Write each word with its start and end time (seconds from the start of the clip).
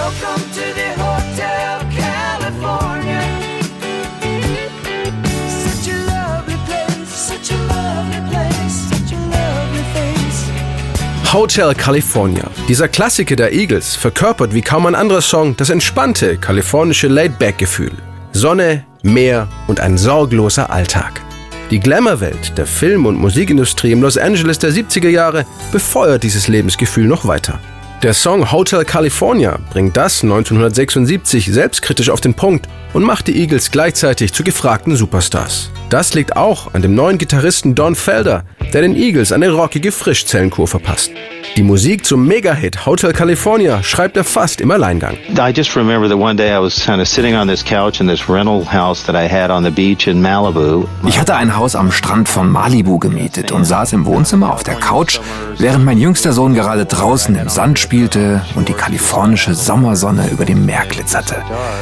Welcome 0.00 0.44
to 0.54 0.66
the 0.80 0.90
Hotel 0.96 1.78
California. 1.94 3.20
Such 5.46 5.92
a 5.92 5.96
lovely 6.06 6.56
place, 6.66 7.10
such 7.10 7.52
a 7.52 7.58
lovely 7.68 8.22
place, 8.30 8.88
such 8.88 9.12
a 9.12 9.20
lovely 9.28 9.84
face. 9.92 11.32
Hotel 11.34 11.74
California. 11.74 12.44
Dieser 12.66 12.88
Klassiker 12.88 13.36
der 13.36 13.52
Eagles 13.52 13.94
verkörpert 13.94 14.54
wie 14.54 14.62
kaum 14.62 14.86
ein 14.86 14.94
anderer 14.94 15.20
Song 15.20 15.54
das 15.58 15.68
entspannte 15.68 16.38
kalifornische 16.38 17.08
Laid-Back-Gefühl. 17.08 17.92
Sonne, 18.32 18.86
Meer 19.02 19.48
und 19.66 19.80
ein 19.80 19.98
sorgloser 19.98 20.70
Alltag. 20.70 21.20
Die 21.70 21.78
Glamour-Welt 21.78 22.56
der 22.56 22.66
Film- 22.66 23.04
und 23.04 23.16
Musikindustrie 23.16 23.92
im 23.92 24.00
Los 24.00 24.16
Angeles 24.16 24.58
der 24.58 24.70
70er 24.70 25.10
Jahre 25.10 25.44
befeuert 25.72 26.22
dieses 26.22 26.48
Lebensgefühl 26.48 27.06
noch 27.06 27.26
weiter. 27.26 27.60
Der 28.02 28.14
Song 28.14 28.50
Hotel 28.50 28.86
California 28.86 29.58
bringt 29.70 29.94
das 29.94 30.22
1976 30.22 31.52
selbstkritisch 31.52 32.08
auf 32.08 32.22
den 32.22 32.32
Punkt 32.32 32.66
und 32.94 33.02
macht 33.02 33.26
die 33.26 33.38
Eagles 33.38 33.70
gleichzeitig 33.70 34.32
zu 34.32 34.42
gefragten 34.42 34.96
Superstars. 34.96 35.70
Das 35.90 36.14
liegt 36.14 36.34
auch 36.34 36.72
an 36.72 36.80
dem 36.80 36.94
neuen 36.94 37.18
Gitarristen 37.18 37.74
Don 37.74 37.94
Felder, 37.94 38.44
der 38.72 38.80
den 38.80 38.96
Eagles 38.96 39.32
eine 39.32 39.50
rockige 39.50 39.92
Frischzellenkur 39.92 40.66
verpasst. 40.66 41.10
Die 41.56 41.64
Musik 41.64 42.06
zum 42.06 42.26
Mega-Hit 42.26 42.86
Hotel 42.86 43.12
California 43.12 43.82
schreibt 43.82 44.16
er 44.16 44.22
fast 44.22 44.60
im 44.60 44.70
Alleingang. 44.70 45.16
I 45.36 45.52
just 45.54 45.76
remember 45.76 46.08
that 46.08 46.16
one 46.16 46.36
day 46.36 46.56
I 46.56 46.60
was 46.60 46.84
kind 46.84 47.02
of 47.02 47.08
sitting 47.08 47.34
on 47.36 47.48
this 47.48 47.64
couch 47.64 48.00
in 48.00 48.06
this 48.06 48.28
rental 48.28 48.64
house 48.72 49.02
that 49.04 49.16
I 49.16 49.28
had 49.28 49.50
on 49.50 49.64
the 49.64 49.70
beach 49.70 50.06
in 50.06 50.22
Malibu. 50.22 50.86
Ich 51.06 51.18
hatte 51.18 51.34
ein 51.34 51.56
Haus 51.56 51.74
am 51.74 51.90
Strand 51.90 52.28
von 52.28 52.50
Malibu 52.50 52.98
gemietet 52.98 53.50
und 53.50 53.64
saß 53.64 53.92
im 53.94 54.06
Wohnzimmer 54.06 54.52
auf 54.54 54.62
der 54.62 54.76
Couch, 54.76 55.18
während 55.58 55.84
mein 55.84 55.98
jüngster 55.98 56.32
Sohn 56.32 56.54
gerade 56.54 56.86
draußen 56.86 57.34
im 57.34 57.48
Sand 57.48 57.80
spielte 57.80 58.42
und 58.54 58.68
die 58.68 58.74
kalifornische 58.74 59.54
Sommersonne 59.54 60.28
über 60.30 60.44
dem 60.44 60.64
Meer 60.64 60.86
glitzerte. 60.88 61.36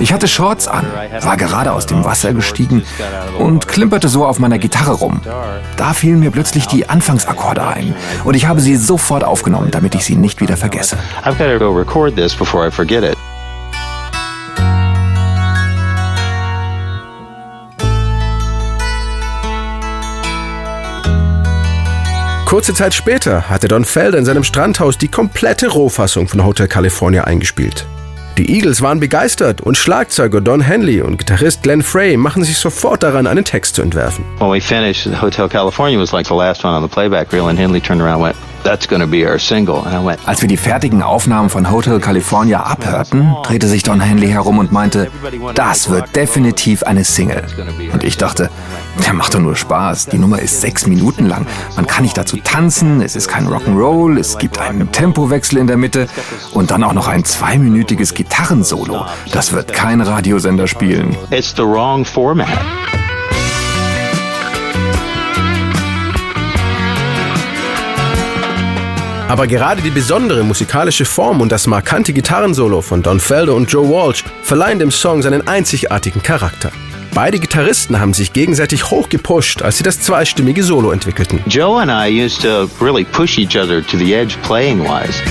Ich 0.00 0.12
hatte 0.12 0.26
Shorts 0.26 0.66
an, 0.66 0.86
war 1.20 1.36
gerade 1.36 1.72
aus 1.72 1.86
dem 1.86 2.04
Wasser 2.04 2.34
gestiegen 2.34 2.82
und 3.38 3.68
klimperte 3.68 4.08
so 4.08 4.26
auf 4.26 4.40
meiner 4.40 4.58
Gitarre 4.58 4.92
rum. 4.92 5.20
Da 5.76 5.92
fielen 5.94 6.18
mir 6.18 6.32
plötzlich 6.32 6.66
die 6.66 6.88
Anfangsakkorde 6.88 7.64
ein 7.64 7.94
und 8.24 8.34
ich 8.34 8.46
habe 8.46 8.60
sie 8.60 8.76
sofort 8.76 9.22
aufgenommen, 9.22 9.51
damit 9.70 9.94
ich 9.94 10.04
sie 10.04 10.16
nicht 10.16 10.40
wieder 10.40 10.56
vergesse. 10.56 10.96
I've 11.24 11.38
got 11.38 11.46
to 11.46 11.58
go 11.58 11.70
record 11.70 12.16
this 12.16 12.34
before 12.34 12.66
I 12.66 12.70
forget 12.70 13.04
it. 13.04 13.16
Kurze 22.52 22.74
Zeit 22.74 22.92
später 22.92 23.48
hatte 23.48 23.66
Don 23.66 23.86
Felder 23.86 24.18
in 24.18 24.26
seinem 24.26 24.44
Strandhaus 24.44 24.98
die 24.98 25.08
komplette 25.08 25.68
Rohfassung 25.68 26.28
von 26.28 26.44
Hotel 26.44 26.68
California 26.68 27.24
eingespielt. 27.24 27.86
Die 28.36 28.54
Eagles 28.54 28.82
waren 28.82 29.00
begeistert 29.00 29.62
und 29.62 29.78
Schlagzeuger 29.78 30.42
Don 30.42 30.60
Henley 30.60 31.00
und 31.00 31.16
Gitarrist 31.16 31.62
Glenn 31.62 31.82
Frey 31.82 32.18
machen 32.18 32.44
sich 32.44 32.58
sofort 32.58 33.02
daran, 33.02 33.26
einen 33.26 33.44
Text 33.46 33.76
zu 33.76 33.82
entwerfen. 33.82 34.26
When 34.38 34.50
we 34.50 34.60
finished, 34.60 35.06
Hotel 35.22 35.48
California 35.48 35.98
was 35.98 36.12
like 36.12 36.26
the 36.26 36.34
last 36.34 36.62
one 36.62 36.74
on 36.74 36.82
the 36.82 36.88
playback 36.88 37.32
reel, 37.32 37.48
and 37.48 37.58
Henley 37.58 37.80
turned 37.80 38.02
around 38.02 38.22
and 38.22 38.24
went, 38.24 38.36
That's 38.64 38.86
going 38.86 39.00
to 39.02 39.08
be 39.08 39.26
our 39.28 39.38
single. 39.38 39.84
And 39.84 39.94
I 39.94 40.06
went, 40.06 40.20
Als 40.26 40.40
wir 40.40 40.48
die 40.48 40.56
fertigen 40.56 41.02
Aufnahmen 41.02 41.50
von 41.50 41.70
Hotel 41.70 41.98
California 41.98 42.62
abhörten, 42.62 43.34
drehte 43.42 43.66
sich 43.66 43.82
Don 43.82 44.00
Henley 44.00 44.28
herum 44.28 44.58
und 44.58 44.70
meinte, 44.70 45.10
das 45.54 45.90
wird 45.90 46.14
definitiv 46.14 46.84
eine 46.84 47.04
Single. 47.04 47.42
Und 47.92 48.04
ich 48.04 48.18
dachte, 48.18 48.50
der 49.04 49.14
macht 49.14 49.34
doch 49.34 49.40
nur 49.40 49.56
Spaß. 49.56 50.06
Die 50.06 50.18
Nummer 50.18 50.38
ist 50.38 50.60
sechs 50.60 50.86
Minuten 50.86 51.26
lang. 51.26 51.46
Man 51.76 51.86
kann 51.86 52.02
nicht 52.04 52.16
dazu 52.16 52.36
tanzen, 52.36 53.00
es 53.00 53.16
ist 53.16 53.26
kein 53.28 53.48
Rock'n'Roll, 53.48 54.18
es 54.18 54.38
gibt 54.38 54.60
einen 54.60 54.92
Tempowechsel 54.92 55.58
in 55.58 55.66
der 55.66 55.76
Mitte 55.76 56.06
und 56.52 56.70
dann 56.70 56.84
auch 56.84 56.92
noch 56.92 57.08
ein 57.08 57.24
zweiminütiges 57.24 58.14
Gitarrensolo. 58.14 59.06
Das 59.32 59.52
wird 59.52 59.72
kein 59.72 60.00
Radiosender 60.00 60.68
spielen. 60.68 61.16
It's 61.30 61.52
the 61.56 61.62
wrong 61.62 62.04
format. 62.04 62.48
Aber 69.32 69.46
gerade 69.46 69.80
die 69.80 69.88
besondere 69.88 70.44
musikalische 70.44 71.06
Form 71.06 71.40
und 71.40 71.50
das 71.50 71.66
markante 71.66 72.12
Gitarrensolo 72.12 72.82
von 72.82 73.02
Don 73.02 73.18
Felder 73.18 73.54
und 73.54 73.72
Joe 73.72 73.88
Walsh 73.88 74.24
verleihen 74.42 74.78
dem 74.78 74.90
Song 74.90 75.22
seinen 75.22 75.48
einzigartigen 75.48 76.22
Charakter. 76.22 76.70
Beide 77.14 77.38
Gitarristen 77.38 77.98
haben 77.98 78.12
sich 78.12 78.34
gegenseitig 78.34 78.90
hochgepusht, 78.90 79.62
als 79.62 79.78
sie 79.78 79.84
das 79.84 80.02
zweistimmige 80.02 80.62
Solo 80.62 80.90
entwickelten. 80.90 81.40
Joe 81.46 81.80
and 81.80 81.90
I 81.90 82.10
used 82.10 82.42
to 82.42 82.68
really 82.84 83.04
push 83.04 83.38
each 83.38 83.56
other 83.56 83.82
to 83.82 83.96
the 83.96 84.12
edge 84.12 84.36
playing 84.42 84.80
wise. 84.80 85.22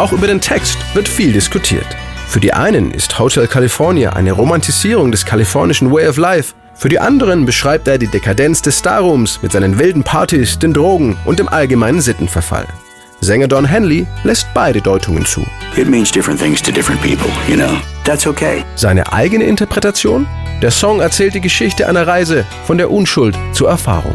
Auch 0.00 0.12
über 0.12 0.28
den 0.28 0.40
Text 0.40 0.78
wird 0.94 1.06
viel 1.06 1.30
diskutiert. 1.30 1.84
Für 2.26 2.40
die 2.40 2.54
einen 2.54 2.90
ist 2.90 3.18
Hotel 3.18 3.46
California 3.46 4.14
eine 4.14 4.32
Romantisierung 4.32 5.12
des 5.12 5.26
kalifornischen 5.26 5.92
Way 5.92 6.08
of 6.08 6.16
Life. 6.16 6.54
Für 6.74 6.88
die 6.88 6.98
anderen 6.98 7.44
beschreibt 7.44 7.86
er 7.86 7.98
die 7.98 8.06
Dekadenz 8.06 8.62
des 8.62 8.78
Starrooms 8.78 9.42
mit 9.42 9.52
seinen 9.52 9.78
wilden 9.78 10.02
Partys, 10.02 10.58
den 10.58 10.72
Drogen 10.72 11.18
und 11.26 11.38
dem 11.38 11.48
allgemeinen 11.48 12.00
Sittenverfall. 12.00 12.66
Sänger 13.20 13.46
Don 13.46 13.66
Henley 13.66 14.06
lässt 14.24 14.46
beide 14.54 14.80
Deutungen 14.80 15.26
zu. 15.26 15.46
It 15.76 15.86
means 15.86 16.10
different 16.10 16.40
things 16.40 16.62
to 16.62 16.72
different 16.72 17.02
people, 17.02 17.30
you 17.46 17.56
know. 17.56 17.76
That's 18.04 18.26
okay. 18.26 18.64
Seine 18.76 19.12
eigene 19.12 19.44
Interpretation? 19.44 20.26
Der 20.62 20.70
Song 20.70 21.00
erzählt 21.00 21.34
die 21.34 21.40
Geschichte 21.40 21.88
einer 21.88 22.06
Reise 22.06 22.44
von 22.66 22.76
der 22.76 22.90
Unschuld 22.90 23.34
zur 23.52 23.70
Erfahrung. 23.70 24.14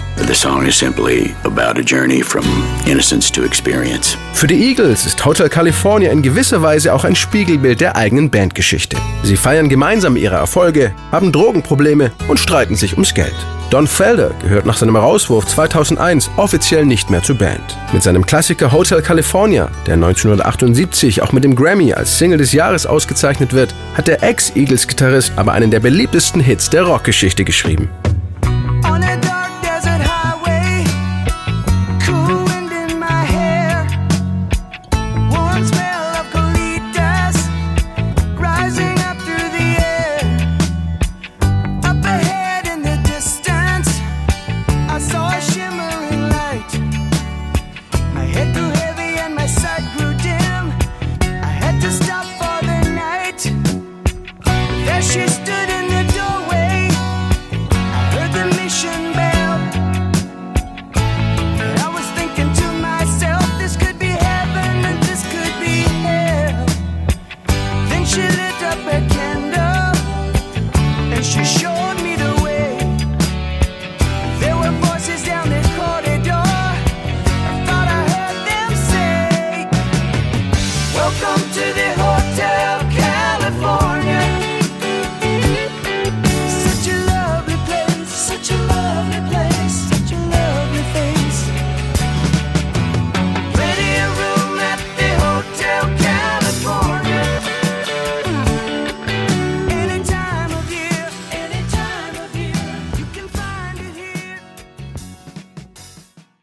Für 4.33 4.45
die 4.45 4.69
Eagles 4.69 5.07
ist 5.07 5.25
Hotel 5.25 5.49
California 5.49 6.11
in 6.11 6.21
gewisser 6.21 6.61
Weise 6.61 6.93
auch 6.93 7.03
ein 7.03 7.15
Spiegelbild 7.15 7.81
der 7.81 7.95
eigenen 7.95 8.29
Bandgeschichte. 8.29 8.95
Sie 9.23 9.37
feiern 9.37 9.69
gemeinsam 9.69 10.17
ihre 10.17 10.35
Erfolge, 10.35 10.93
haben 11.11 11.31
Drogenprobleme 11.31 12.11
und 12.27 12.39
streiten 12.39 12.75
sich 12.75 12.93
ums 12.93 13.15
Geld. 13.15 13.33
Don 13.71 13.87
Felder 13.87 14.31
gehört 14.41 14.65
nach 14.65 14.77
seinem 14.77 14.95
Herauswurf 14.95 15.47
2001 15.47 16.29
offiziell 16.37 16.85
nicht 16.85 17.09
mehr 17.09 17.23
zur 17.23 17.35
Band. 17.35 17.77
Mit 17.93 18.03
seinem 18.03 18.25
Klassiker 18.25 18.71
Hotel 18.71 19.01
California, 19.01 19.69
der 19.87 19.95
1978 19.95 21.23
auch 21.23 21.31
mit 21.31 21.43
dem 21.43 21.55
Grammy 21.55 21.93
als 21.93 22.17
Single 22.19 22.37
des 22.37 22.53
Jahres 22.53 22.85
ausgezeichnet 22.85 23.53
wird, 23.53 23.73
hat 23.95 24.07
der 24.07 24.21
Ex-Eagles-Gitarrist 24.21 25.33
aber 25.35 25.53
einen 25.53 25.71
der 25.71 25.79
beliebtesten 25.79 26.41
Hits 26.41 26.69
der 26.69 26.83
Rockgeschichte 26.83 27.43
geschrieben. 27.43 27.89